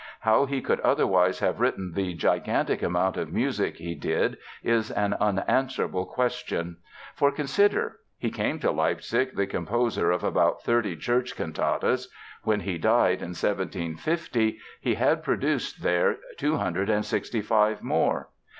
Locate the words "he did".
3.75-4.39